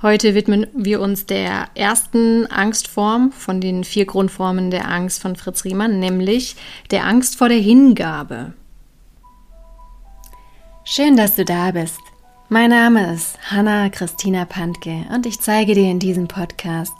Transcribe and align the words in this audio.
Heute 0.00 0.36
widmen 0.36 0.68
wir 0.74 1.00
uns 1.00 1.26
der 1.26 1.70
ersten 1.74 2.46
Angstform 2.46 3.32
von 3.32 3.60
den 3.60 3.82
vier 3.82 4.06
Grundformen 4.06 4.70
der 4.70 4.88
Angst 4.88 5.20
von 5.20 5.34
Fritz 5.34 5.64
Riemann, 5.64 5.98
nämlich 5.98 6.54
der 6.92 7.04
Angst 7.04 7.36
vor 7.36 7.48
der 7.48 7.58
Hingabe. 7.58 8.52
Schön, 10.84 11.16
dass 11.16 11.34
du 11.34 11.44
da 11.44 11.72
bist. 11.72 11.98
Mein 12.48 12.70
Name 12.70 13.12
ist 13.12 13.38
Hanna 13.50 13.88
Christina 13.88 14.44
Pantke 14.44 15.04
und 15.12 15.26
ich 15.26 15.40
zeige 15.40 15.74
dir 15.74 15.90
in 15.90 15.98
diesem 15.98 16.28
Podcast 16.28 16.94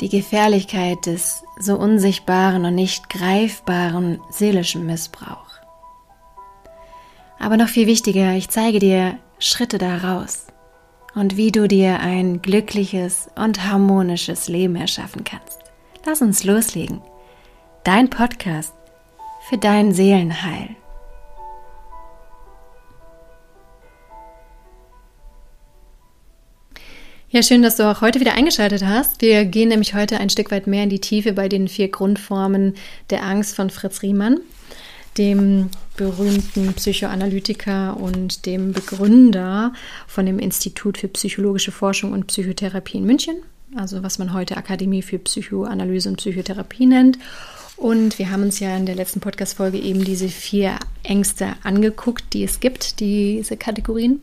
die 0.00 0.08
Gefährlichkeit 0.08 1.04
des 1.04 1.44
so 1.60 1.76
unsichtbaren 1.76 2.64
und 2.64 2.76
nicht 2.76 3.10
greifbaren 3.10 4.22
seelischen 4.30 4.86
Missbrauchs. 4.86 5.60
Aber 7.38 7.58
noch 7.58 7.68
viel 7.68 7.86
wichtiger, 7.86 8.32
ich 8.32 8.48
zeige 8.48 8.78
dir 8.78 9.18
Schritte 9.38 9.76
daraus 9.76 10.46
und 11.14 11.36
wie 11.36 11.52
du 11.52 11.68
dir 11.68 12.00
ein 12.00 12.42
glückliches 12.42 13.28
und 13.36 13.64
harmonisches 13.64 14.48
Leben 14.48 14.76
erschaffen 14.76 15.24
kannst. 15.24 15.60
Lass 16.04 16.20
uns 16.20 16.44
loslegen. 16.44 17.00
Dein 17.84 18.10
Podcast 18.10 18.74
für 19.48 19.58
dein 19.58 19.92
Seelenheil. 19.92 20.70
Ja, 27.34 27.42
schön, 27.42 27.62
dass 27.62 27.76
du 27.76 27.90
auch 27.90 28.00
heute 28.00 28.20
wieder 28.20 28.34
eingeschaltet 28.34 28.84
hast. 28.84 29.20
Wir 29.20 29.44
gehen 29.44 29.68
nämlich 29.68 29.92
heute 29.94 30.18
ein 30.18 30.30
Stück 30.30 30.52
weit 30.52 30.68
mehr 30.68 30.84
in 30.84 30.88
die 30.88 31.00
Tiefe 31.00 31.32
bei 31.32 31.48
den 31.48 31.66
vier 31.66 31.88
Grundformen 31.88 32.74
der 33.10 33.24
Angst 33.24 33.56
von 33.56 33.70
Fritz 33.70 34.02
Riemann 34.02 34.38
dem 35.18 35.70
berühmten 35.96 36.74
Psychoanalytiker 36.74 37.96
und 37.96 38.46
dem 38.46 38.72
Begründer 38.72 39.72
von 40.06 40.26
dem 40.26 40.38
Institut 40.38 40.98
für 40.98 41.08
psychologische 41.08 41.72
Forschung 41.72 42.12
und 42.12 42.26
Psychotherapie 42.26 42.98
in 42.98 43.04
München, 43.04 43.36
also 43.76 44.02
was 44.02 44.18
man 44.18 44.32
heute 44.32 44.56
Akademie 44.56 45.02
für 45.02 45.18
Psychoanalyse 45.18 46.08
und 46.08 46.16
Psychotherapie 46.16 46.86
nennt. 46.86 47.18
Und 47.76 48.18
wir 48.18 48.30
haben 48.30 48.42
uns 48.42 48.60
ja 48.60 48.76
in 48.76 48.86
der 48.86 48.94
letzten 48.94 49.20
Podcast-Folge 49.20 49.78
eben 49.78 50.04
diese 50.04 50.28
vier 50.28 50.78
Ängste 51.02 51.54
angeguckt, 51.64 52.24
die 52.32 52.44
es 52.44 52.60
gibt, 52.60 53.00
diese 53.00 53.56
Kategorien. 53.56 54.20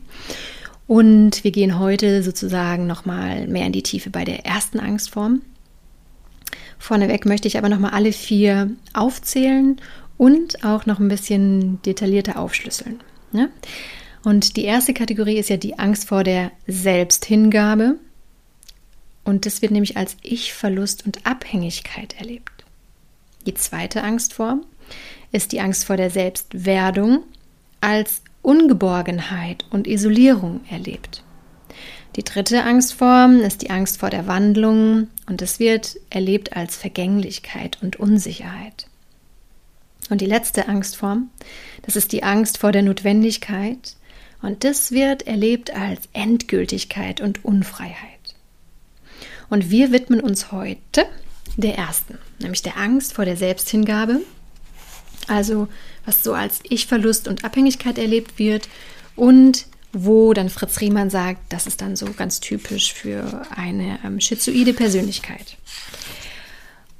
Und 0.86 1.44
wir 1.44 1.52
gehen 1.52 1.78
heute 1.78 2.22
sozusagen 2.22 2.86
nochmal 2.86 3.46
mehr 3.46 3.66
in 3.66 3.72
die 3.72 3.82
Tiefe 3.82 4.10
bei 4.10 4.24
der 4.24 4.46
ersten 4.46 4.80
Angstform. 4.80 5.42
Vorneweg 6.78 7.26
möchte 7.26 7.46
ich 7.46 7.56
aber 7.58 7.68
nochmal 7.68 7.92
alle 7.92 8.12
vier 8.12 8.70
aufzählen 8.92 9.80
und 10.16 10.64
auch 10.64 10.86
noch 10.86 10.98
ein 10.98 11.08
bisschen 11.08 11.80
detaillierter 11.82 12.38
aufschlüsseln. 12.38 13.00
Ne? 13.32 13.50
Und 14.24 14.56
die 14.56 14.64
erste 14.64 14.94
Kategorie 14.94 15.38
ist 15.38 15.50
ja 15.50 15.56
die 15.56 15.78
Angst 15.78 16.08
vor 16.08 16.22
der 16.24 16.52
Selbsthingabe. 16.66 17.96
Und 19.24 19.46
das 19.46 19.62
wird 19.62 19.72
nämlich 19.72 19.96
als 19.96 20.16
Ich-Verlust 20.22 21.06
und 21.06 21.26
Abhängigkeit 21.26 22.14
erlebt. 22.18 22.64
Die 23.46 23.54
zweite 23.54 24.02
Angstform 24.02 24.64
ist 25.32 25.52
die 25.52 25.60
Angst 25.60 25.84
vor 25.84 25.96
der 25.96 26.10
Selbstwerdung 26.10 27.22
als 27.80 28.22
Ungeborgenheit 28.42 29.64
und 29.70 29.86
Isolierung 29.86 30.60
erlebt. 30.70 31.24
Die 32.16 32.24
dritte 32.24 32.64
Angstform 32.64 33.40
ist 33.40 33.62
die 33.62 33.70
Angst 33.70 33.98
vor 33.98 34.10
der 34.10 34.26
Wandlung 34.26 35.08
und 35.26 35.40
es 35.40 35.58
wird 35.58 35.96
erlebt 36.10 36.54
als 36.54 36.76
Vergänglichkeit 36.76 37.78
und 37.80 37.96
Unsicherheit. 37.96 38.86
Und 40.12 40.20
die 40.20 40.26
letzte 40.26 40.68
Angstform, 40.68 41.30
das 41.86 41.96
ist 41.96 42.12
die 42.12 42.22
Angst 42.22 42.58
vor 42.58 42.70
der 42.70 42.82
Notwendigkeit. 42.82 43.96
Und 44.42 44.62
das 44.62 44.92
wird 44.92 45.26
erlebt 45.26 45.70
als 45.74 46.02
Endgültigkeit 46.12 47.22
und 47.22 47.46
Unfreiheit. 47.46 48.34
Und 49.48 49.70
wir 49.70 49.90
widmen 49.90 50.20
uns 50.20 50.52
heute 50.52 51.06
der 51.56 51.78
ersten, 51.78 52.18
nämlich 52.40 52.60
der 52.60 52.76
Angst 52.76 53.14
vor 53.14 53.24
der 53.24 53.38
Selbsthingabe. 53.38 54.20
Also 55.28 55.68
was 56.04 56.22
so 56.22 56.34
als 56.34 56.60
Ich-Verlust 56.68 57.26
und 57.26 57.42
Abhängigkeit 57.42 57.96
erlebt 57.96 58.38
wird 58.38 58.68
und 59.16 59.64
wo 59.94 60.34
dann 60.34 60.50
Fritz 60.50 60.82
Riemann 60.82 61.08
sagt, 61.08 61.50
das 61.50 61.66
ist 61.66 61.80
dann 61.80 61.96
so 61.96 62.04
ganz 62.12 62.40
typisch 62.40 62.92
für 62.92 63.46
eine 63.56 63.98
ähm, 64.04 64.20
schizoide 64.20 64.74
Persönlichkeit. 64.74 65.56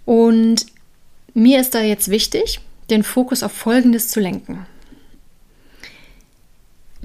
Und 0.07 0.65
mir 1.35 1.61
ist 1.61 1.75
da 1.75 1.83
jetzt 1.83 2.09
wichtig, 2.09 2.61
den 2.93 3.03
Fokus 3.03 3.43
auf 3.43 3.53
Folgendes 3.53 4.09
zu 4.09 4.21
lenken. 4.21 4.67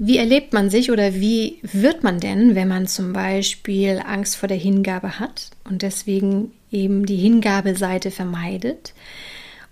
Wie 0.00 0.18
erlebt 0.18 0.52
man 0.52 0.70
sich 0.70 0.92
oder 0.92 1.14
wie 1.14 1.58
wird 1.62 2.04
man 2.04 2.20
denn, 2.20 2.54
wenn 2.54 2.68
man 2.68 2.86
zum 2.86 3.12
Beispiel 3.12 4.00
Angst 4.06 4.36
vor 4.36 4.48
der 4.48 4.56
Hingabe 4.56 5.18
hat 5.18 5.50
und 5.64 5.82
deswegen 5.82 6.52
eben 6.70 7.04
die 7.04 7.16
Hingabeseite 7.16 8.12
vermeidet 8.12 8.94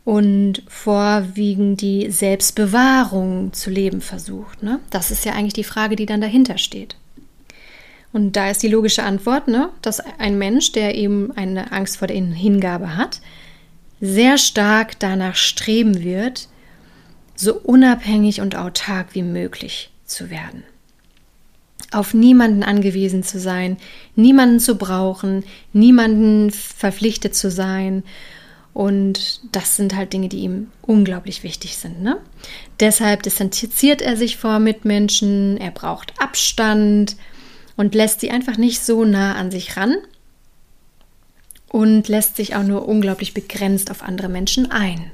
und 0.05 0.65
vorwiegend 0.67 1.81
die 1.81 2.11
Selbstbewahrung 2.11 3.53
zu 3.53 3.71
leben 3.71 4.01
versucht? 4.01 4.65
Ne? 4.65 4.81
Das 4.91 5.13
ist 5.13 5.25
ja 5.25 5.33
eigentlich 5.33 5.53
die 5.53 5.63
Frage, 5.63 5.95
die 5.95 6.07
dann 6.07 6.21
dahinter 6.21 6.59
steht. 6.59 6.97
Und 8.13 8.33
da 8.35 8.51
ist 8.51 8.63
die 8.63 8.69
logische 8.69 9.03
Antwort, 9.03 9.47
ne, 9.47 9.69
dass 9.83 10.01
ein 10.01 10.39
Mensch, 10.39 10.73
der 10.73 10.95
eben 10.95 11.37
eine 11.37 11.71
Angst 11.71 11.99
vor 11.99 12.09
der 12.09 12.17
Hingabe 12.17 12.97
hat, 12.97 13.21
sehr 14.01 14.39
stark 14.39 14.99
danach 14.99 15.37
streben 15.37 16.03
wird, 16.03 16.49
so 17.35 17.55
unabhängig 17.55 18.41
und 18.41 18.57
autark 18.57 19.09
wie 19.13 19.23
möglich 19.23 19.91
zu 20.05 20.31
werden. 20.31 20.65
Auf 21.93 22.15
niemanden 22.15 22.63
angewiesen 22.63 23.23
zu 23.23 23.39
sein, 23.39 23.77
niemanden 24.17 24.61
zu 24.61 24.77
brauchen, 24.77 25.45
niemanden 25.73 26.51
verpflichtet 26.51 27.35
zu 27.35 27.51
sein. 27.51 28.03
Und 28.75 29.41
das 29.53 29.77
sind 29.77 29.95
halt 29.95 30.13
Dinge, 30.13 30.29
die 30.29 30.41
ihm 30.41 30.69
unglaublich 30.83 31.43
wichtig 31.43 31.77
sind. 31.77 32.03
Ne? 32.03 32.19
Deshalb 32.81 33.23
distanziert 33.23 34.03
er 34.03 34.17
sich 34.17 34.37
vor 34.37 34.59
Mitmenschen, 34.59 35.57
er 35.59 35.71
braucht 35.71 36.13
Abstand 36.21 37.17
und 37.77 37.95
lässt 37.95 38.21
sie 38.21 38.31
einfach 38.31 38.59
nicht 38.59 38.85
so 38.85 39.05
nah 39.05 39.35
an 39.37 39.51
sich 39.51 39.77
ran, 39.77 39.97
und 41.69 42.09
lässt 42.09 42.37
sich 42.37 42.55
auch 42.55 42.63
nur 42.63 42.89
unglaublich 42.89 43.35
begrenzt 43.35 43.91
auf 43.91 44.03
andere 44.03 44.29
Menschen 44.29 44.71
ein. 44.71 45.11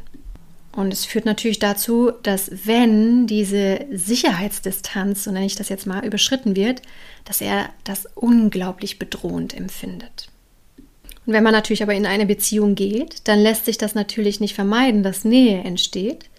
Und 0.74 0.92
es 0.92 1.04
führt 1.04 1.26
natürlich 1.26 1.58
dazu, 1.58 2.12
dass 2.22 2.50
wenn 2.66 3.26
diese 3.26 3.84
Sicherheitsdistanz, 3.90 5.24
so 5.24 5.30
nenne 5.30 5.44
ich 5.44 5.54
das 5.54 5.68
jetzt 5.68 5.86
mal, 5.86 6.04
überschritten 6.04 6.56
wird, 6.56 6.80
dass 7.24 7.42
er 7.42 7.68
das 7.84 8.06
unglaublich 8.14 8.98
bedrohend 8.98 9.54
empfindet. 9.54 10.28
Und 11.26 11.34
wenn 11.34 11.42
man 11.42 11.52
natürlich 11.52 11.82
aber 11.82 11.94
in 11.94 12.06
eine 12.06 12.26
Beziehung 12.26 12.74
geht, 12.74 13.28
dann 13.28 13.38
lässt 13.38 13.66
sich 13.66 13.78
das 13.78 13.94
natürlich 13.94 14.40
nicht 14.40 14.54
vermeiden, 14.54 15.02
dass 15.02 15.24
Nähe 15.24 15.62
entsteht. 15.62 16.30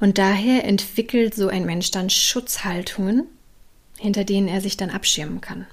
Und 0.00 0.18
daher 0.18 0.64
entwickelt 0.64 1.34
so 1.34 1.48
ein 1.48 1.64
Mensch 1.64 1.90
dann 1.90 2.10
Schutzhaltungen, 2.10 3.24
hinter 3.98 4.24
denen 4.24 4.48
er 4.48 4.60
sich 4.60 4.76
dann 4.76 4.90
abschirmen 4.90 5.40
kann. 5.40 5.66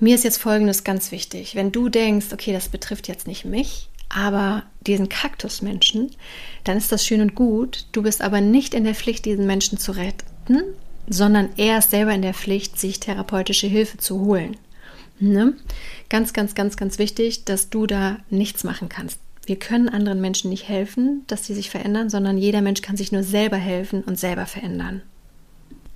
Mir 0.00 0.14
ist 0.14 0.24
jetzt 0.24 0.38
Folgendes 0.38 0.84
ganz 0.84 1.10
wichtig. 1.10 1.54
Wenn 1.54 1.72
du 1.72 1.88
denkst, 1.88 2.26
okay, 2.32 2.52
das 2.52 2.68
betrifft 2.68 3.08
jetzt 3.08 3.26
nicht 3.26 3.44
mich, 3.44 3.88
aber 4.08 4.62
diesen 4.80 5.08
Kaktusmenschen, 5.08 6.10
dann 6.64 6.76
ist 6.76 6.92
das 6.92 7.04
schön 7.04 7.20
und 7.20 7.34
gut. 7.34 7.86
Du 7.92 8.02
bist 8.02 8.22
aber 8.22 8.40
nicht 8.40 8.74
in 8.74 8.84
der 8.84 8.94
Pflicht, 8.94 9.24
diesen 9.24 9.46
Menschen 9.46 9.78
zu 9.78 9.92
retten, 9.92 10.62
sondern 11.08 11.48
er 11.56 11.78
ist 11.78 11.90
selber 11.90 12.12
in 12.12 12.22
der 12.22 12.34
Pflicht, 12.34 12.78
sich 12.78 13.00
therapeutische 13.00 13.66
Hilfe 13.66 13.98
zu 13.98 14.20
holen. 14.20 14.56
Ne? 15.18 15.54
Ganz, 16.08 16.32
ganz, 16.32 16.54
ganz, 16.54 16.76
ganz 16.76 16.98
wichtig, 16.98 17.44
dass 17.44 17.70
du 17.70 17.86
da 17.86 18.18
nichts 18.30 18.62
machen 18.62 18.88
kannst. 18.88 19.18
Wir 19.46 19.58
können 19.58 19.88
anderen 19.88 20.20
Menschen 20.20 20.50
nicht 20.50 20.68
helfen, 20.68 21.24
dass 21.26 21.46
sie 21.46 21.54
sich 21.54 21.70
verändern, 21.70 22.08
sondern 22.08 22.38
jeder 22.38 22.60
Mensch 22.62 22.82
kann 22.82 22.96
sich 22.96 23.12
nur 23.12 23.22
selber 23.24 23.56
helfen 23.56 24.02
und 24.02 24.18
selber 24.18 24.46
verändern. 24.46 25.02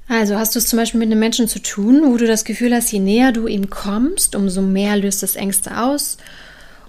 Also 0.09 0.37
hast 0.37 0.55
du 0.55 0.59
es 0.59 0.67
zum 0.67 0.79
Beispiel 0.79 0.99
mit 0.99 1.11
einem 1.11 1.21
Menschen 1.21 1.49
zu 1.49 1.61
tun, 1.61 2.03
wo 2.05 2.17
du 2.17 2.27
das 2.27 2.45
Gefühl 2.45 2.75
hast, 2.75 2.93
je 2.93 2.99
näher 2.99 3.33
du 3.33 3.47
ihm 3.47 3.71
kommst, 3.71 4.35
umso 4.35 4.61
mehr 4.61 4.97
löst 4.97 5.23
das 5.23 5.37
Ängste 5.37 5.81
aus, 5.81 6.19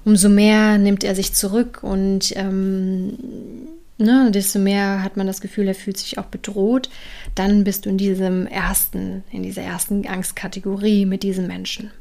umso 0.04 0.30
mehr 0.30 0.78
nimmt 0.78 1.04
er 1.04 1.16
sich 1.16 1.34
zurück 1.34 1.80
und 1.84 2.36
ähm, 2.36 3.18
ne, 3.98 4.32
desto 4.32 4.60
mehr 4.60 5.04
hat 5.04 5.18
man 5.18 5.28
das 5.28 5.42
Gefühl, 5.42 5.68
er 5.68 5.76
fühlt 5.76 5.98
sich 5.98 6.18
auch 6.18 6.26
bedroht. 6.26 6.90
Dann 7.36 7.64
bist 7.64 7.86
du 7.86 7.90
in 7.90 7.98
diesem 7.98 8.48
ersten, 8.48 9.24
in 9.32 9.44
dieser 9.44 9.62
ersten 9.62 10.06
Angstkategorie 10.08 11.06
mit 11.06 11.24
diesem 11.24 11.48
Menschen. 11.48 11.92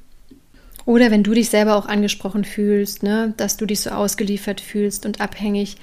Oder 0.85 1.11
wenn 1.11 1.23
du 1.23 1.33
dich 1.33 1.49
selber 1.49 1.77
auch 1.77 1.87
angesprochen 1.87 2.45
fühlst, 2.45 3.03
ne, 3.03 3.35
dass 3.37 3.57
du 3.57 3.67
dich 3.67 3.81
so 3.81 3.91
ausgeliefert 3.91 4.61
fühlst 4.61 5.07
und 5.07 5.21
abhängig, 5.21 5.77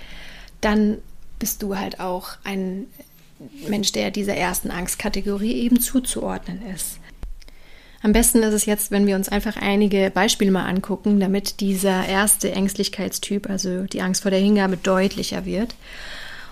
dann 0.60 0.98
bist 1.40 1.64
du 1.64 1.78
halt 1.78 2.02
auch 2.02 2.32
ein 2.44 2.86
Mensch, 3.68 3.92
der 3.92 4.12
dieser 4.12 4.36
ersten 4.36 4.72
Angstkategorie 4.72 5.54
eben 5.54 5.80
zuzuordnen 5.80 6.62
ist. 6.76 7.00
Am 8.02 8.14
besten 8.14 8.44
ist 8.44 8.54
es 8.54 8.66
jetzt, 8.66 8.92
wenn 8.92 9.08
wir 9.08 9.16
uns 9.16 9.28
einfach 9.28 9.58
einige 9.58 10.10
Beispiele 10.14 10.52
mal 10.52 10.66
angucken, 10.66 11.20
damit 11.20 11.60
dieser 11.60 12.06
erste 12.08 12.52
Ängstlichkeitstyp, 12.52 13.50
also 13.50 13.84
die 13.84 14.02
Angst 14.02 14.22
vor 14.22 14.32
der 14.32 14.40
Hingabe, 14.40 14.78
deutlicher 14.78 15.46
wird. 15.46 15.76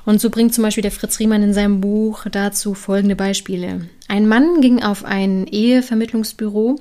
Und 0.06 0.20
so 0.20 0.30
bringt 0.30 0.54
zum 0.54 0.64
Beispiel 0.64 0.82
der 0.82 0.92
Fritz 0.92 1.20
Riemann 1.20 1.44
in 1.44 1.54
seinem 1.54 1.80
Buch 1.82 2.26
dazu 2.32 2.74
folgende 2.74 3.16
Beispiele. 3.16 3.88
Ein 4.08 4.28
Mann 4.28 4.62
ging 4.62 4.84
auf 4.84 5.06
ein 5.06 5.48
Ehevermittlungsbüro 5.48 6.80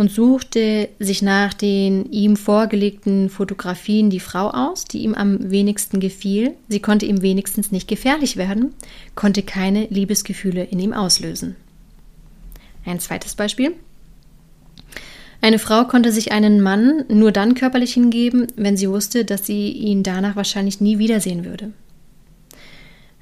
und 0.00 0.10
suchte 0.10 0.88
sich 0.98 1.20
nach 1.20 1.52
den 1.52 2.10
ihm 2.10 2.36
vorgelegten 2.36 3.28
Fotografien 3.28 4.08
die 4.08 4.18
Frau 4.18 4.48
aus, 4.48 4.86
die 4.86 5.02
ihm 5.02 5.12
am 5.12 5.50
wenigsten 5.50 6.00
gefiel. 6.00 6.54
Sie 6.70 6.80
konnte 6.80 7.04
ihm 7.04 7.20
wenigstens 7.20 7.70
nicht 7.70 7.86
gefährlich 7.86 8.38
werden, 8.38 8.72
konnte 9.14 9.42
keine 9.42 9.88
Liebesgefühle 9.88 10.64
in 10.64 10.78
ihm 10.78 10.94
auslösen. 10.94 11.54
Ein 12.86 12.98
zweites 12.98 13.34
Beispiel. 13.34 13.74
Eine 15.42 15.58
Frau 15.58 15.84
konnte 15.84 16.12
sich 16.12 16.32
einen 16.32 16.62
Mann 16.62 17.04
nur 17.10 17.30
dann 17.30 17.52
körperlich 17.52 17.92
hingeben, 17.92 18.46
wenn 18.56 18.78
sie 18.78 18.88
wusste, 18.88 19.26
dass 19.26 19.44
sie 19.44 19.70
ihn 19.70 20.02
danach 20.02 20.34
wahrscheinlich 20.34 20.80
nie 20.80 20.98
wiedersehen 20.98 21.44
würde. 21.44 21.72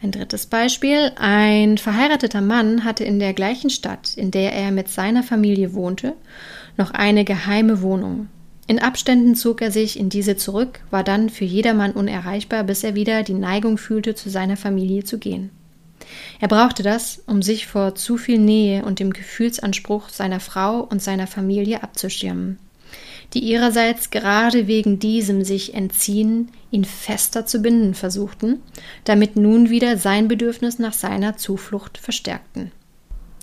Ein 0.01 0.13
drittes 0.13 0.47
Beispiel. 0.47 1.11
Ein 1.17 1.77
verheirateter 1.77 2.41
Mann 2.41 2.85
hatte 2.85 3.03
in 3.05 3.19
der 3.19 3.35
gleichen 3.35 3.69
Stadt, 3.69 4.17
in 4.17 4.31
der 4.31 4.53
er 4.53 4.71
mit 4.71 4.89
seiner 4.89 5.25
Familie 5.25 5.75
wohnte, 5.75 6.15
noch 6.77 6.93
eine 6.93 7.25
geheime 7.25 7.83
Wohnung. 7.83 8.29
In 8.69 8.79
Abständen 8.79 9.35
zog 9.35 9.61
er 9.61 9.73
sich 9.73 9.99
in 9.99 10.09
diese 10.09 10.37
zurück, 10.37 10.81
war 10.91 11.03
dann 11.03 11.31
für 11.31 11.47
jedermann 11.47 11.93
unerreichbar, 11.93 12.65
bis 12.65 12.85
er 12.85 12.95
wieder 12.95 13.23
die 13.23 13.35
Neigung 13.35 13.79
fühlte, 13.79 14.15
zu 14.15 14.31
seiner 14.31 14.57
Familie 14.57 15.05
zu 15.05 15.19
gehen. 15.19 15.51
Er 16.39 16.49
brauchte 16.49 16.83
das, 16.83 17.23
um 17.27 17.43
sich 17.43 17.67
vor 17.67 17.95
zu 17.95 18.19
viel 18.19 18.39
Nähe 18.39 18.85
und 18.85 19.01
dem 19.01 19.13
Gefühlsanspruch 19.13 20.11
seiner 20.11 20.39
Frau 20.39 20.81
und 20.81 21.03
seiner 21.03 21.27
Familie 21.27 21.83
abzuschirmen, 21.83 22.59
die 23.35 23.41
ihrerseits 23.41 24.11
gerade 24.11 24.67
wegen 24.67 24.99
diesem 24.99 25.45
sich 25.45 25.75
entziehen, 25.75 26.51
ihn 26.71 26.85
fester 26.85 27.47
zu 27.47 27.61
binden 27.61 27.95
versuchten, 27.95 28.63
damit 29.05 29.37
nun 29.37 29.71
wieder 29.71 29.99
sein 29.99 30.29
Bedürfnis 30.29 30.79
nach 30.79 30.95
seiner 30.95 31.37
Zuflucht 31.37 31.99
verstärkten. 31.99 32.73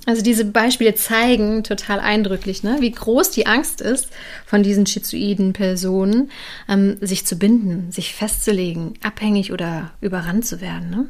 Also 0.07 0.21
diese 0.21 0.45
Beispiele 0.45 0.93
zeigen 0.93 1.63
total 1.63 1.99
eindrücklich, 1.99 2.61
ne, 2.61 2.77
wie 2.79 2.91
groß 2.91 3.31
die 3.31 3.47
Angst 3.47 3.81
ist 3.81 4.09
von 4.45 4.61
diesen 4.61 4.85
schizoiden 4.85 5.53
Personen, 5.53 6.29
ähm, 6.69 6.97
sich 7.01 7.25
zu 7.25 7.37
binden, 7.37 7.91
sich 7.91 8.13
festzulegen, 8.13 8.93
abhängig 9.01 9.51
oder 9.51 9.93
überrannt 10.01 10.45
zu 10.45 10.61
werden. 10.61 10.89
Ne? 10.91 11.09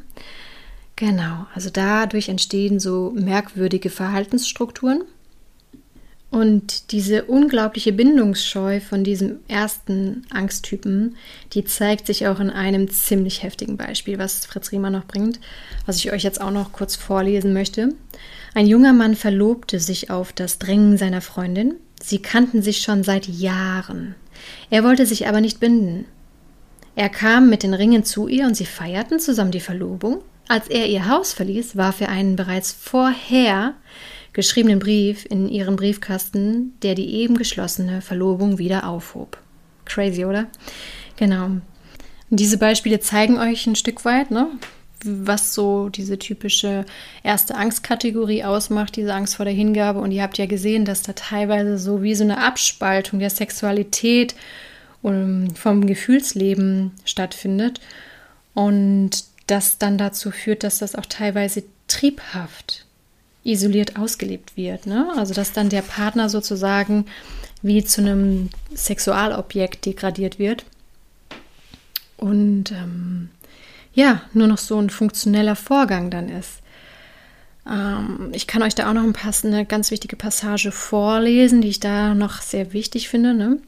Genau, 0.96 1.46
also 1.54 1.68
dadurch 1.70 2.30
entstehen 2.30 2.80
so 2.80 3.12
merkwürdige 3.14 3.90
Verhaltensstrukturen. 3.90 5.02
Und 6.30 6.90
diese 6.92 7.24
unglaubliche 7.24 7.92
Bindungsscheu 7.92 8.80
von 8.80 9.04
diesem 9.04 9.38
ersten 9.48 10.26
Angsttypen, 10.30 11.16
die 11.52 11.64
zeigt 11.64 12.06
sich 12.06 12.26
auch 12.26 12.40
in 12.40 12.50
einem 12.50 12.90
ziemlich 12.90 13.42
heftigen 13.42 13.76
Beispiel, 13.76 14.18
was 14.18 14.44
Fritz 14.44 14.72
Riemer 14.72 14.90
noch 14.90 15.06
bringt, 15.06 15.40
was 15.86 15.96
ich 15.96 16.12
euch 16.12 16.24
jetzt 16.24 16.40
auch 16.40 16.50
noch 16.50 16.72
kurz 16.72 16.96
vorlesen 16.96 17.52
möchte. 17.52 17.94
Ein 18.54 18.66
junger 18.66 18.92
Mann 18.92 19.14
verlobte 19.14 19.78
sich 19.78 20.10
auf 20.10 20.32
das 20.32 20.58
Drängen 20.58 20.98
seiner 20.98 21.20
Freundin. 21.20 21.74
Sie 22.02 22.18
kannten 22.18 22.60
sich 22.60 22.78
schon 22.78 23.02
seit 23.04 23.28
Jahren. 23.28 24.14
Er 24.68 24.84
wollte 24.84 25.06
sich 25.06 25.28
aber 25.28 25.40
nicht 25.40 25.60
binden. 25.60 26.06
Er 26.96 27.08
kam 27.08 27.50
mit 27.50 27.62
den 27.62 27.74
Ringen 27.74 28.04
zu 28.04 28.26
ihr 28.26 28.46
und 28.46 28.56
sie 28.56 28.66
feierten 28.66 29.20
zusammen 29.20 29.50
die 29.52 29.60
Verlobung. 29.60 30.22
Als 30.48 30.68
er 30.68 30.86
ihr 30.86 31.08
Haus 31.08 31.32
verließ, 31.32 31.76
warf 31.76 32.00
er 32.00 32.08
einen 32.08 32.36
bereits 32.36 32.72
vorher 32.72 33.74
geschriebenen 34.36 34.78
Brief 34.78 35.24
in 35.24 35.48
ihren 35.48 35.76
Briefkasten, 35.76 36.74
der 36.82 36.94
die 36.94 37.14
eben 37.14 37.38
geschlossene 37.38 38.02
Verlobung 38.02 38.58
wieder 38.58 38.86
aufhob. 38.86 39.38
Crazy, 39.86 40.26
oder? 40.26 40.48
Genau. 41.16 41.46
Und 41.46 41.62
diese 42.28 42.58
Beispiele 42.58 43.00
zeigen 43.00 43.38
euch 43.38 43.66
ein 43.66 43.76
Stück 43.76 44.04
weit, 44.04 44.30
ne, 44.30 44.48
was 45.04 45.54
so 45.54 45.88
diese 45.88 46.18
typische 46.18 46.84
erste 47.22 47.54
Angstkategorie 47.54 48.44
ausmacht, 48.44 48.96
diese 48.96 49.14
Angst 49.14 49.36
vor 49.36 49.46
der 49.46 49.54
Hingabe. 49.54 50.00
Und 50.00 50.12
ihr 50.12 50.22
habt 50.22 50.36
ja 50.36 50.44
gesehen, 50.44 50.84
dass 50.84 51.00
da 51.00 51.14
teilweise 51.14 51.78
so 51.78 52.02
wie 52.02 52.14
so 52.14 52.24
eine 52.24 52.36
Abspaltung 52.36 53.20
der 53.20 53.30
Sexualität 53.30 54.34
um, 55.00 55.48
vom 55.54 55.86
Gefühlsleben 55.86 56.90
stattfindet. 57.06 57.80
Und 58.52 59.24
das 59.46 59.78
dann 59.78 59.96
dazu 59.96 60.30
führt, 60.30 60.62
dass 60.62 60.80
das 60.80 60.94
auch 60.94 61.06
teilweise 61.06 61.62
triebhaft 61.88 62.85
isoliert 63.46 63.96
ausgelebt 63.96 64.56
wird. 64.56 64.86
Ne? 64.86 65.08
Also 65.16 65.34
dass 65.34 65.52
dann 65.52 65.68
der 65.68 65.82
Partner 65.82 66.28
sozusagen 66.28 67.06
wie 67.62 67.84
zu 67.84 68.00
einem 68.00 68.50
Sexualobjekt 68.74 69.86
degradiert 69.86 70.38
wird. 70.38 70.64
Und 72.16 72.72
ähm, 72.72 73.30
ja, 73.94 74.22
nur 74.32 74.46
noch 74.46 74.58
so 74.58 74.78
ein 74.78 74.90
funktioneller 74.90 75.56
Vorgang 75.56 76.10
dann 76.10 76.28
ist. 76.28 76.60
Ähm, 77.68 78.30
ich 78.32 78.46
kann 78.46 78.62
euch 78.62 78.74
da 78.74 78.88
auch 78.88 78.94
noch 78.94 79.02
ein 79.02 79.12
paar, 79.12 79.32
eine 79.42 79.64
ganz 79.64 79.90
wichtige 79.90 80.16
Passage 80.16 80.70
vorlesen, 80.70 81.60
die 81.60 81.68
ich 81.68 81.80
da 81.80 82.14
noch 82.14 82.42
sehr 82.42 82.72
wichtig 82.72 83.08
finde. 83.08 83.34
Ne? 83.34 83.58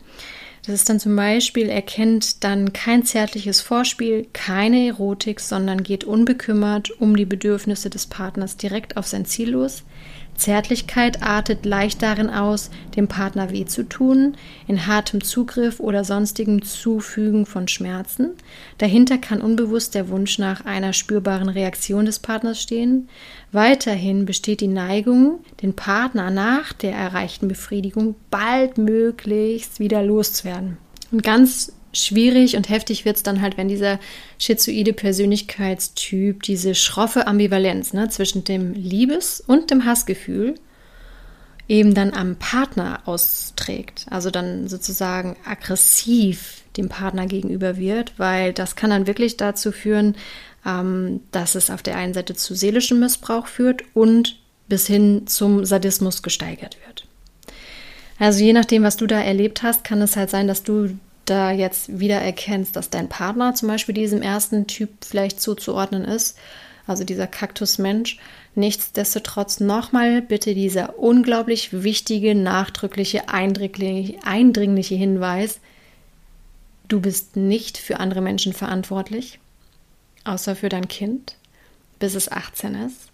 Das 0.64 0.74
ist 0.74 0.88
dann 0.88 1.00
zum 1.00 1.16
Beispiel, 1.16 1.68
er 1.68 1.82
kennt 1.82 2.44
dann 2.44 2.72
kein 2.72 3.04
zärtliches 3.04 3.60
Vorspiel, 3.60 4.26
keine 4.32 4.86
Erotik, 4.86 5.40
sondern 5.40 5.82
geht 5.82 6.04
unbekümmert 6.04 6.90
um 7.00 7.16
die 7.16 7.24
Bedürfnisse 7.24 7.90
des 7.90 8.06
Partners 8.06 8.56
direkt 8.56 8.96
auf 8.96 9.06
sein 9.06 9.24
Ziel 9.24 9.50
los. 9.50 9.84
Zärtlichkeit 10.38 11.22
artet 11.22 11.66
leicht 11.66 12.00
darin 12.00 12.30
aus, 12.30 12.70
dem 12.96 13.08
Partner 13.08 13.50
weh 13.50 13.64
zu 13.64 13.82
tun, 13.82 14.36
in 14.66 14.86
hartem 14.86 15.22
Zugriff 15.22 15.80
oder 15.80 16.04
sonstigem 16.04 16.62
Zufügen 16.62 17.44
von 17.44 17.68
Schmerzen. 17.68 18.30
Dahinter 18.78 19.18
kann 19.18 19.42
unbewusst 19.42 19.94
der 19.94 20.08
Wunsch 20.08 20.38
nach 20.38 20.64
einer 20.64 20.92
spürbaren 20.92 21.48
Reaktion 21.48 22.06
des 22.06 22.20
Partners 22.20 22.62
stehen. 22.62 23.08
Weiterhin 23.52 24.24
besteht 24.24 24.60
die 24.60 24.68
Neigung, 24.68 25.40
den 25.60 25.74
Partner 25.74 26.30
nach 26.30 26.72
der 26.72 26.92
erreichten 26.92 27.48
Befriedigung 27.48 28.14
baldmöglichst 28.30 29.80
wieder 29.80 30.02
loszuwerden. 30.02 30.78
Und 31.10 31.22
ganz 31.22 31.72
schwierig 31.92 32.56
und 32.56 32.68
heftig 32.68 33.04
wird 33.04 33.16
es 33.16 33.22
dann 33.22 33.40
halt, 33.40 33.56
wenn 33.56 33.68
dieser 33.68 33.98
schizoide 34.38 34.92
Persönlichkeitstyp 34.92 36.42
diese 36.42 36.74
schroffe 36.74 37.26
Ambivalenz 37.26 37.92
ne, 37.92 38.08
zwischen 38.08 38.44
dem 38.44 38.74
Liebes- 38.74 39.42
und 39.46 39.70
dem 39.70 39.84
Hassgefühl 39.84 40.54
eben 41.68 41.94
dann 41.94 42.12
am 42.14 42.36
Partner 42.36 43.00
austrägt. 43.04 44.06
Also 44.10 44.30
dann 44.30 44.68
sozusagen 44.68 45.36
aggressiv 45.44 46.62
dem 46.76 46.88
Partner 46.88 47.26
gegenüber 47.26 47.76
wird, 47.76 48.14
weil 48.18 48.52
das 48.52 48.76
kann 48.76 48.90
dann 48.90 49.06
wirklich 49.06 49.36
dazu 49.36 49.72
führen, 49.72 50.16
ähm, 50.64 51.20
dass 51.30 51.54
es 51.54 51.70
auf 51.70 51.82
der 51.82 51.96
einen 51.96 52.14
Seite 52.14 52.34
zu 52.34 52.54
seelischem 52.54 53.00
Missbrauch 53.00 53.46
führt 53.46 53.82
und 53.94 54.38
bis 54.68 54.86
hin 54.86 55.26
zum 55.26 55.64
Sadismus 55.64 56.22
gesteigert 56.22 56.76
wird. 56.86 57.06
Also 58.18 58.42
je 58.42 58.52
nachdem, 58.52 58.82
was 58.82 58.96
du 58.96 59.06
da 59.06 59.20
erlebt 59.20 59.62
hast, 59.62 59.84
kann 59.84 60.02
es 60.02 60.16
halt 60.16 60.30
sein, 60.30 60.48
dass 60.48 60.62
du 60.62 60.98
da 61.30 61.50
jetzt 61.50 62.00
wieder 62.00 62.20
erkennst, 62.20 62.76
dass 62.76 62.90
dein 62.90 63.08
Partner 63.08 63.54
zum 63.54 63.68
Beispiel 63.68 63.94
diesem 63.94 64.22
ersten 64.22 64.66
Typ 64.66 64.90
vielleicht 65.04 65.40
zuzuordnen 65.40 66.04
ist, 66.04 66.38
also 66.86 67.04
dieser 67.04 67.26
Kaktusmensch, 67.26 68.18
nichtsdestotrotz 68.54 69.60
nochmal 69.60 70.22
bitte 70.22 70.54
dieser 70.54 70.98
unglaublich 70.98 71.82
wichtige, 71.82 72.34
nachdrückliche, 72.34 73.28
eindringliche 73.28 74.94
Hinweis, 74.94 75.60
du 76.88 77.00
bist 77.00 77.36
nicht 77.36 77.76
für 77.78 78.00
andere 78.00 78.22
Menschen 78.22 78.54
verantwortlich, 78.54 79.38
außer 80.24 80.56
für 80.56 80.70
dein 80.70 80.88
Kind, 80.88 81.36
bis 81.98 82.14
es 82.14 82.32
18 82.32 82.74
ist. 82.74 83.07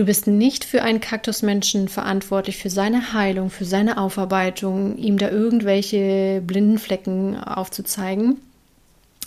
Du 0.00 0.06
bist 0.06 0.26
nicht 0.26 0.64
für 0.64 0.82
einen 0.82 1.02
Kaktusmenschen 1.02 1.86
verantwortlich, 1.86 2.56
für 2.56 2.70
seine 2.70 3.12
Heilung, 3.12 3.50
für 3.50 3.66
seine 3.66 3.98
Aufarbeitung, 3.98 4.96
ihm 4.96 5.18
da 5.18 5.28
irgendwelche 5.28 6.40
blinden 6.40 6.78
Flecken 6.78 7.36
aufzuzeigen, 7.36 8.38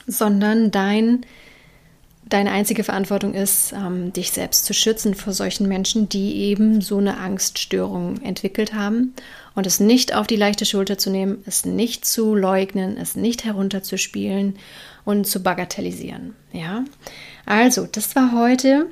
sondern 0.07 0.71
dein, 0.71 1.27
deine 2.25 2.49
einzige 2.49 2.83
Verantwortung 2.83 3.35
ist, 3.35 3.71
ähm, 3.73 4.13
dich 4.13 4.31
selbst 4.31 4.65
zu 4.65 4.73
schützen 4.73 5.13
vor 5.13 5.31
solchen 5.31 5.67
Menschen, 5.67 6.09
die 6.09 6.37
eben 6.37 6.81
so 6.81 6.97
eine 6.97 7.17
Angststörung 7.17 8.19
entwickelt 8.23 8.73
haben 8.73 9.13
und 9.53 9.67
es 9.67 9.79
nicht 9.79 10.15
auf 10.15 10.25
die 10.25 10.37
leichte 10.37 10.65
Schulter 10.65 10.97
zu 10.97 11.11
nehmen, 11.11 11.43
es 11.45 11.65
nicht 11.65 12.03
zu 12.03 12.33
leugnen, 12.33 12.97
es 12.97 13.15
nicht 13.15 13.45
herunterzuspielen 13.45 14.55
und 15.05 15.27
zu 15.27 15.43
bagatellisieren. 15.43 16.33
Ja, 16.51 16.83
also 17.45 17.87
das 17.91 18.15
war 18.15 18.31
heute 18.31 18.87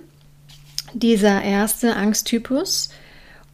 dieser 0.94 1.42
erste 1.42 1.96
Angsttypus 1.96 2.90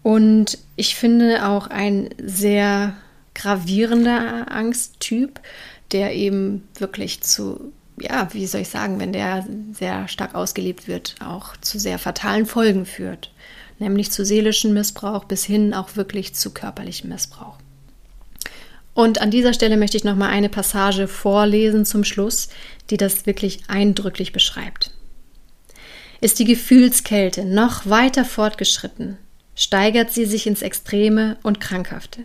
und 0.03 0.57
ich 0.75 0.95
finde 0.95 1.47
auch 1.47 1.67
ein 1.67 2.09
sehr 2.17 2.95
gravierender 3.35 4.51
Angsttyp, 4.51 5.39
der 5.91 6.15
eben 6.15 6.67
wirklich 6.77 7.21
zu, 7.21 7.71
ja, 7.99 8.33
wie 8.33 8.47
soll 8.47 8.61
ich 8.61 8.69
sagen, 8.69 8.99
wenn 8.99 9.13
der 9.13 9.45
sehr 9.73 10.07
stark 10.07 10.35
ausgelebt 10.35 10.87
wird, 10.87 11.15
auch 11.23 11.57
zu 11.57 11.79
sehr 11.79 11.99
fatalen 11.99 12.45
Folgen 12.45 12.85
führt, 12.85 13.31
nämlich 13.79 14.11
zu 14.11 14.25
seelischem 14.25 14.73
Missbrauch 14.73 15.25
bis 15.25 15.43
hin 15.45 15.73
auch 15.73 15.95
wirklich 15.95 16.33
zu 16.33 16.51
körperlichem 16.51 17.09
Missbrauch. 17.09 17.57
Und 18.93 19.21
an 19.21 19.29
dieser 19.29 19.53
Stelle 19.53 19.77
möchte 19.77 19.97
ich 19.97 20.03
noch 20.03 20.15
mal 20.15 20.29
eine 20.29 20.49
Passage 20.49 21.07
vorlesen 21.07 21.85
zum 21.85 22.03
Schluss, 22.03 22.49
die 22.89 22.97
das 22.97 23.27
wirklich 23.27 23.61
eindrücklich 23.67 24.33
beschreibt. 24.33 24.91
Ist 26.19 26.39
die 26.39 26.45
Gefühlskälte 26.45 27.45
noch 27.45 27.85
weiter 27.85 28.25
fortgeschritten, 28.25 29.17
steigert 29.55 30.11
sie 30.11 30.25
sich 30.25 30.47
ins 30.47 30.61
Extreme 30.61 31.37
und 31.43 31.59
Krankhafte. 31.59 32.23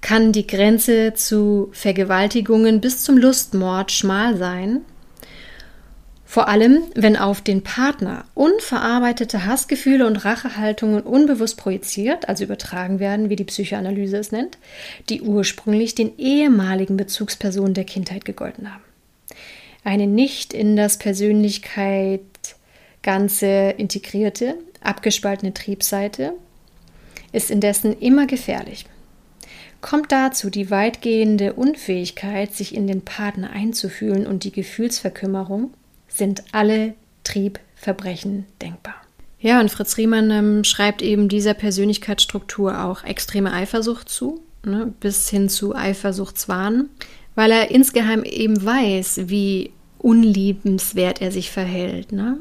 kann 0.00 0.32
die 0.32 0.46
Grenze 0.46 1.14
zu 1.14 1.68
Vergewaltigungen 1.72 2.80
bis 2.80 3.04
zum 3.04 3.16
Lustmord 3.18 3.92
schmal 3.92 4.36
sein. 4.36 4.80
Vor 6.24 6.48
allem, 6.48 6.84
wenn 6.94 7.16
auf 7.16 7.40
den 7.40 7.62
Partner 7.62 8.24
unverarbeitete 8.34 9.46
Hassgefühle 9.46 10.06
und 10.06 10.24
Rachehaltungen 10.24 11.02
unbewusst 11.02 11.56
projiziert, 11.56 12.28
also 12.28 12.44
übertragen 12.44 13.00
werden, 13.00 13.30
wie 13.30 13.36
die 13.36 13.44
Psychoanalyse 13.44 14.16
es 14.16 14.30
nennt, 14.30 14.56
die 15.08 15.22
ursprünglich 15.22 15.96
den 15.96 16.16
ehemaligen 16.18 16.96
Bezugspersonen 16.96 17.74
der 17.74 17.84
Kindheit 17.84 18.24
gegolten 18.24 18.72
haben. 18.72 18.84
Eine 19.82 20.06
nicht 20.06 20.52
in 20.52 20.76
das 20.76 20.98
Persönlichkeit 20.98 22.20
ganze 23.02 23.74
integrierte, 23.76 24.56
abgespaltene 24.80 25.54
Triebseite 25.54 26.32
ist 27.32 27.50
indessen 27.50 27.96
immer 27.98 28.26
gefährlich. 28.26 28.86
Kommt 29.80 30.12
dazu 30.12 30.50
die 30.50 30.70
weitgehende 30.70 31.54
Unfähigkeit, 31.54 32.52
sich 32.54 32.74
in 32.74 32.86
den 32.86 33.02
Partner 33.02 33.50
einzufühlen 33.50 34.26
und 34.26 34.44
die 34.44 34.52
Gefühlsverkümmerung, 34.52 35.72
sind 36.08 36.42
alle 36.52 36.94
Triebverbrechen 37.24 38.46
denkbar. 38.60 38.96
Ja, 39.38 39.58
und 39.60 39.70
Fritz 39.70 39.96
Riemann 39.96 40.30
ähm, 40.30 40.64
schreibt 40.64 41.00
eben 41.00 41.30
dieser 41.30 41.54
Persönlichkeitsstruktur 41.54 42.84
auch 42.84 43.04
extreme 43.04 43.52
Eifersucht 43.54 44.10
zu, 44.10 44.42
ne, 44.66 44.92
bis 45.00 45.30
hin 45.30 45.48
zu 45.48 45.74
Eifersuchtswahn, 45.74 46.90
weil 47.34 47.50
er 47.50 47.70
insgeheim 47.70 48.22
eben 48.24 48.62
weiß, 48.62 49.28
wie 49.28 49.72
unliebenswert 49.96 51.22
er 51.22 51.32
sich 51.32 51.50
verhält. 51.50 52.12
Ne? 52.12 52.36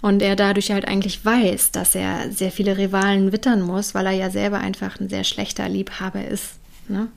Und 0.00 0.22
er 0.22 0.36
dadurch 0.36 0.70
halt 0.70 0.86
eigentlich 0.86 1.24
weiß, 1.24 1.72
dass 1.72 1.94
er 1.94 2.30
sehr 2.30 2.52
viele 2.52 2.78
Rivalen 2.78 3.32
wittern 3.32 3.62
muss, 3.62 3.94
weil 3.94 4.06
er 4.06 4.12
ja 4.12 4.30
selber 4.30 4.58
einfach 4.58 5.00
ein 5.00 5.08
sehr 5.08 5.24
schlechter 5.24 5.68
Liebhaber 5.68 6.24
ist. 6.24 6.54
Ne? 6.88 7.08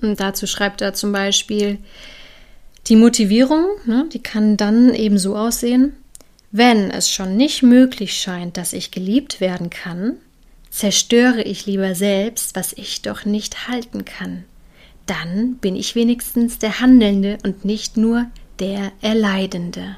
Und 0.00 0.20
dazu 0.20 0.46
schreibt 0.46 0.80
er 0.80 0.94
zum 0.94 1.12
Beispiel, 1.12 1.78
die 2.86 2.96
Motivierung, 2.96 3.66
ne, 3.84 4.06
die 4.12 4.22
kann 4.22 4.56
dann 4.56 4.94
eben 4.94 5.18
so 5.18 5.36
aussehen, 5.36 5.92
wenn 6.50 6.90
es 6.90 7.10
schon 7.10 7.36
nicht 7.36 7.62
möglich 7.62 8.14
scheint, 8.14 8.56
dass 8.56 8.72
ich 8.72 8.90
geliebt 8.90 9.40
werden 9.40 9.70
kann, 9.70 10.16
zerstöre 10.70 11.42
ich 11.42 11.66
lieber 11.66 11.94
selbst, 11.94 12.56
was 12.56 12.72
ich 12.72 13.02
doch 13.02 13.24
nicht 13.24 13.68
halten 13.68 14.04
kann. 14.04 14.44
Dann 15.06 15.56
bin 15.56 15.76
ich 15.76 15.94
wenigstens 15.94 16.58
der 16.58 16.80
Handelnde 16.80 17.38
und 17.44 17.64
nicht 17.64 17.96
nur 17.96 18.26
der 18.58 18.92
Erleidende. 19.00 19.96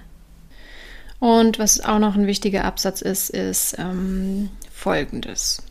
Und 1.22 1.60
was 1.60 1.78
auch 1.78 2.00
noch 2.00 2.16
ein 2.16 2.26
wichtiger 2.26 2.64
Absatz 2.64 3.00
ist, 3.00 3.30
ist 3.30 3.76
ähm, 3.78 4.50
folgendes. 4.72 5.62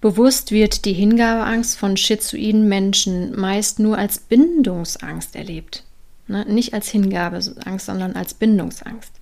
Bewusst 0.00 0.52
wird 0.52 0.86
die 0.86 0.94
Hingabeangst 0.94 1.76
von 1.76 1.98
schizoiden 1.98 2.66
Menschen 2.66 3.38
meist 3.38 3.78
nur 3.78 3.98
als 3.98 4.20
Bindungsangst 4.20 5.36
erlebt. 5.36 5.84
Ne? 6.28 6.46
Nicht 6.48 6.72
als 6.72 6.88
Hingabeangst, 6.88 7.84
sondern 7.84 8.16
als 8.16 8.32
Bindungsangst. 8.32 9.12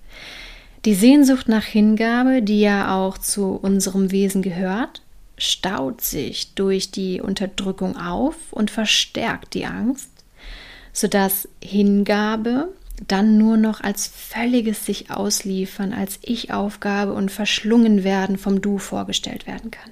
Die 0.85 0.93
Sehnsucht 0.93 1.49
nach 1.49 1.65
Hingabe, 1.65 2.41
die 2.41 2.61
ja 2.61 2.95
auch 2.95 3.17
zu 3.17 3.55
unserem 3.55 4.11
Wesen 4.11 4.41
gehört, 4.41 5.01
staut 5.37 5.99
sich 5.99 6.53
durch 6.55 6.89
die 6.89 7.19
Unterdrückung 7.19 7.97
auf 7.97 8.35
und 8.51 8.71
verstärkt 8.71 9.55
die 9.55 9.65
Angst, 9.65 10.09
sodass 10.93 11.49
Hingabe 11.61 12.69
dann 13.07 13.37
nur 13.37 13.57
noch 13.57 13.81
als 13.81 14.07
völliges 14.07 14.85
sich 14.85 15.11
ausliefern, 15.11 15.93
als 15.93 16.19
Ich-Aufgabe 16.21 17.13
und 17.13 17.31
verschlungen 17.31 18.03
werden 18.03 18.37
vom 18.37 18.61
Du 18.61 18.77
vorgestellt 18.77 19.47
werden 19.47 19.71
kann. 19.71 19.91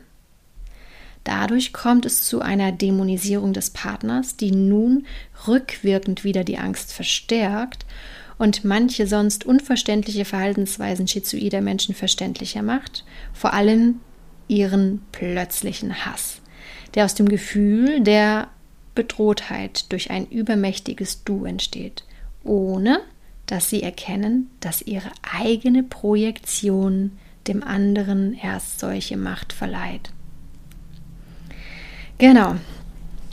Dadurch 1.24 1.74
kommt 1.74 2.06
es 2.06 2.24
zu 2.24 2.42
einer 2.42 2.72
Dämonisierung 2.72 3.52
des 3.52 3.72
Partners, 3.72 4.38
die 4.38 4.52
nun 4.52 5.06
rückwirkend 5.48 6.24
wieder 6.24 6.44
die 6.44 6.58
Angst 6.58 6.94
verstärkt 6.94 7.86
und 8.38 8.64
manche 8.64 9.08
sonst 9.08 9.46
unverständliche 9.46 10.24
Verhaltensweisen 10.24 11.08
schizoider 11.08 11.62
Menschen 11.62 11.96
verständlicher 11.96 12.62
macht, 12.62 13.04
vor 13.34 13.54
allem 13.54 14.00
ihren 14.48 15.02
plötzlichen 15.12 16.06
Hass, 16.06 16.42
der 16.96 17.04
aus 17.04 17.16
dem 17.16 17.28
Gefühl 17.28 18.02
der 18.02 18.48
Bedrohtheit 18.96 19.92
durch 19.92 20.12
ein 20.12 20.28
übermächtiges 20.28 21.24
Du 21.26 21.46
entsteht 21.46 22.07
ohne 22.48 23.02
dass 23.48 23.70
sie 23.70 23.82
erkennen, 23.82 24.52
dass 24.60 24.82
ihre 24.82 25.10
eigene 25.40 25.82
Projektion 25.82 27.12
dem 27.48 27.64
anderen 27.64 28.34
erst 28.34 28.80
solche 28.80 29.18
Macht 29.18 29.54
verleiht. 29.54 30.12
Genau. 32.18 32.56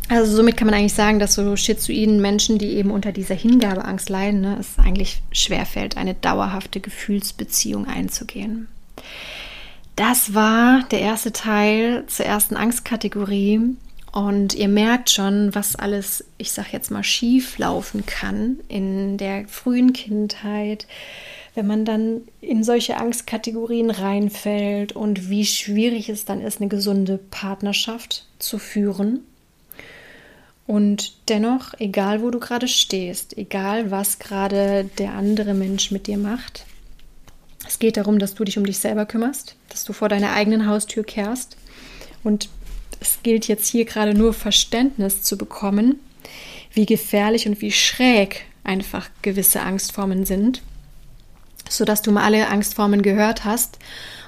Also 0.08 0.36
somit 0.36 0.56
kann 0.56 0.66
man 0.66 0.74
eigentlich 0.74 0.92
sagen, 0.92 1.18
dass 1.18 1.34
so 1.34 1.56
schizoiden 1.56 2.20
Menschen, 2.20 2.58
die 2.58 2.74
eben 2.74 2.90
unter 2.90 3.10
dieser 3.10 3.34
Hingabeangst 3.34 4.08
leiden, 4.08 4.42
ne, 4.42 4.56
es 4.60 4.78
eigentlich 4.78 5.22
schwerfällt, 5.32 5.96
eine 5.96 6.14
dauerhafte 6.14 6.78
Gefühlsbeziehung 6.80 7.88
einzugehen. 7.88 8.68
Das 9.96 10.34
war 10.34 10.84
der 10.90 11.00
erste 11.00 11.32
Teil 11.32 12.04
zur 12.06 12.26
ersten 12.26 12.56
Angstkategorie. 12.56 13.76
Und 14.14 14.54
ihr 14.54 14.68
merkt 14.68 15.10
schon, 15.10 15.52
was 15.56 15.74
alles, 15.74 16.24
ich 16.38 16.52
sag 16.52 16.72
jetzt 16.72 16.92
mal, 16.92 17.02
schief 17.02 17.58
laufen 17.58 18.06
kann 18.06 18.60
in 18.68 19.18
der 19.18 19.48
frühen 19.48 19.92
Kindheit, 19.92 20.86
wenn 21.56 21.66
man 21.66 21.84
dann 21.84 22.20
in 22.40 22.62
solche 22.62 22.96
Angstkategorien 22.96 23.90
reinfällt 23.90 24.92
und 24.92 25.30
wie 25.30 25.44
schwierig 25.44 26.08
es 26.10 26.24
dann 26.24 26.40
ist, 26.40 26.60
eine 26.60 26.68
gesunde 26.68 27.18
Partnerschaft 27.18 28.24
zu 28.38 28.60
führen. 28.60 29.24
Und 30.68 31.28
dennoch, 31.28 31.74
egal 31.80 32.22
wo 32.22 32.30
du 32.30 32.38
gerade 32.38 32.68
stehst, 32.68 33.36
egal 33.36 33.90
was 33.90 34.20
gerade 34.20 34.88
der 34.98 35.14
andere 35.14 35.54
Mensch 35.54 35.90
mit 35.90 36.06
dir 36.06 36.18
macht, 36.18 36.66
es 37.66 37.80
geht 37.80 37.96
darum, 37.96 38.20
dass 38.20 38.36
du 38.36 38.44
dich 38.44 38.58
um 38.58 38.64
dich 38.64 38.78
selber 38.78 39.06
kümmerst, 39.06 39.56
dass 39.70 39.82
du 39.82 39.92
vor 39.92 40.08
deiner 40.08 40.34
eigenen 40.34 40.68
Haustür 40.68 41.02
kehrst 41.02 41.56
und 42.22 42.48
es 43.04 43.22
gilt 43.22 43.48
jetzt 43.48 43.68
hier 43.68 43.84
gerade 43.84 44.14
nur 44.14 44.32
Verständnis 44.32 45.22
zu 45.22 45.36
bekommen, 45.36 46.00
wie 46.72 46.86
gefährlich 46.86 47.46
und 47.46 47.60
wie 47.60 47.72
schräg 47.72 48.46
einfach 48.64 49.08
gewisse 49.22 49.60
Angstformen 49.60 50.24
sind, 50.24 50.62
sodass 51.68 52.02
du 52.02 52.10
mal 52.12 52.24
alle 52.24 52.48
Angstformen 52.48 53.02
gehört 53.02 53.44
hast 53.44 53.78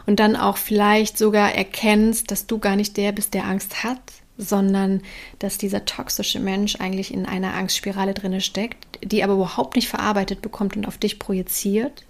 und 0.07 0.21
dann 0.21 0.37
auch 0.37 0.57
vielleicht 0.57 1.19
sogar 1.19 1.55
erkennst, 1.55 2.31
dass 2.31 2.47
du 2.47 2.59
gar 2.59 2.77
nicht 2.77 2.97
der 2.97 3.13
bist, 3.13 3.35
der 3.35 3.47
Angst 3.47 3.83
hat, 3.83 4.01
sondern 4.39 5.03
dass 5.39 5.59
dieser 5.59 5.87
toxische 5.87 6.41
Mensch 6.41 6.77
eigentlich 6.77 7.13
in 7.13 7.27
einer 7.27 7.55
Angstspirale 7.55 8.15
drinne 8.15 8.41
steckt, 8.41 8.99
die 9.03 9.25
aber 9.25 9.35
überhaupt 9.35 9.77
nicht 9.77 9.89
verarbeitet 9.89 10.43
bekommt 10.43 10.77
und 10.77 10.87
auf 10.87 10.99
dich 10.99 11.19
projiziert 11.19 12.05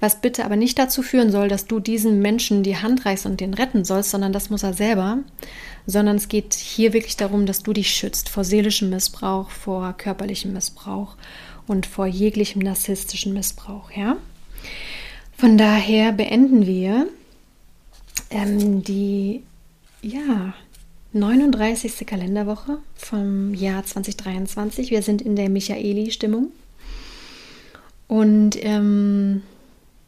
was 0.00 0.20
bitte 0.20 0.44
aber 0.44 0.56
nicht 0.56 0.78
dazu 0.78 1.02
führen 1.02 1.30
soll, 1.30 1.48
dass 1.48 1.66
du 1.66 1.80
diesem 1.80 2.20
Menschen 2.20 2.62
die 2.62 2.76
Hand 2.76 3.06
reichst 3.06 3.26
und 3.26 3.40
den 3.40 3.54
retten 3.54 3.84
sollst, 3.84 4.10
sondern 4.10 4.32
das 4.32 4.50
muss 4.50 4.62
er 4.62 4.74
selber, 4.74 5.18
sondern 5.86 6.16
es 6.16 6.28
geht 6.28 6.54
hier 6.54 6.92
wirklich 6.92 7.16
darum, 7.16 7.46
dass 7.46 7.62
du 7.62 7.72
dich 7.72 7.90
schützt 7.90 8.28
vor 8.28 8.44
seelischem 8.44 8.90
Missbrauch, 8.90 9.50
vor 9.50 9.94
körperlichem 9.96 10.52
Missbrauch 10.52 11.16
und 11.66 11.86
vor 11.86 12.06
jeglichem 12.06 12.60
narzisstischen 12.60 13.32
Missbrauch, 13.32 13.90
ja? 13.92 14.16
Von 15.36 15.58
daher 15.58 16.12
beenden 16.12 16.66
wir 16.66 17.06
ähm, 18.30 18.82
die 18.82 19.42
ja, 20.02 20.54
39. 21.12 22.06
Kalenderwoche 22.06 22.78
vom 22.94 23.54
Jahr 23.54 23.84
2023. 23.84 24.90
Wir 24.90 25.02
sind 25.02 25.22
in 25.22 25.36
der 25.36 25.48
Michaeli-Stimmung. 25.48 26.48
Und 28.06 28.56
ähm, 28.62 29.42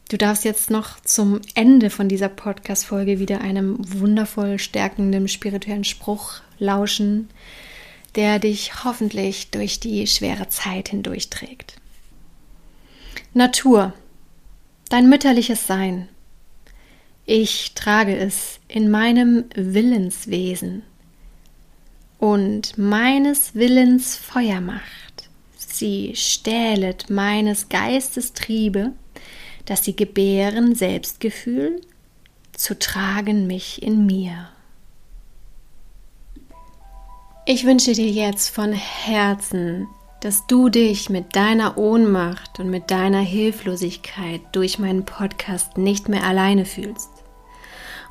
Du 0.09 0.17
darfst 0.17 0.45
jetzt 0.45 0.71
noch 0.71 1.01
zum 1.01 1.41
Ende 1.57 1.91
von 1.91 2.09
dieser 2.09 2.29
Podcast-Folge 2.29 3.19
wieder 3.19 3.41
einem 3.41 3.77
wundervoll 3.79 4.61
stärkenden 4.61 5.27
spirituellen 5.27 5.83
Spruch 5.83 6.35
lauschen, 6.61 7.29
der 8.15 8.39
dich 8.39 8.85
hoffentlich 8.85 9.51
durch 9.51 9.81
die 9.81 10.07
schwere 10.07 10.49
Zeit 10.49 10.91
hindurchträgt. 10.91 11.77
Natur, 13.35 13.95
dein 14.91 15.09
mütterliches 15.09 15.67
Sein. 15.67 16.09
Ich 17.25 17.75
trage 17.75 18.17
es 18.17 18.61
in 18.69 18.89
meinem 18.89 19.47
Willenswesen 19.57 20.85
und 22.21 22.79
meines 22.79 23.57
Willens 23.57 24.17
Feuermacht. 24.17 25.29
Sie 25.57 26.13
stählet 26.15 27.11
meines 27.11 27.69
Geistes 27.69 28.35
Triebe 28.35 28.93
dass 29.67 29.85
sie 29.85 29.95
gebären 29.95 30.75
Selbstgefühl 30.75 31.81
zu 32.53 32.79
tragen 32.79 33.47
mich 33.47 33.83
in 33.83 34.07
mir. 34.07 34.49
Ich 37.45 37.65
wünsche 37.65 37.93
dir 37.93 38.09
jetzt 38.09 38.49
von 38.49 38.73
Herzen, 38.73 39.87
dass 40.21 40.47
du 40.47 40.69
dich 40.69 41.11
mit 41.11 41.37
deiner 41.37 41.79
Ohnmacht 41.79 42.59
und 42.59 42.71
mit 42.71 42.91
deiner 42.91 43.21
Hilflosigkeit 43.21 44.41
durch 44.53 44.79
meinen 44.79 45.05
Podcast 45.05 45.77
nicht 45.77 46.09
mehr 46.09 46.25
alleine 46.25 46.65
fühlst 46.65 47.11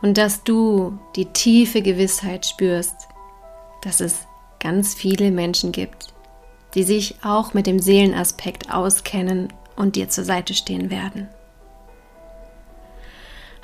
und 0.02 0.18
dass 0.18 0.44
du 0.44 0.98
die 1.16 1.26
tiefe 1.26 1.82
Gewissheit 1.82 2.46
spürst, 2.46 2.96
dass 3.82 4.00
es 4.00 4.20
ganz 4.60 4.94
viele 4.94 5.32
Menschen 5.32 5.72
gibt, 5.72 6.14
die 6.74 6.84
sich 6.84 7.16
auch 7.24 7.54
mit 7.54 7.68
dem 7.68 7.80
Seelenaspekt 7.80 8.72
auskennen 8.72 9.52
und 9.76 9.96
dir 9.96 10.10
zur 10.10 10.24
Seite 10.24 10.54
stehen 10.54 10.90
werden. 10.90 11.28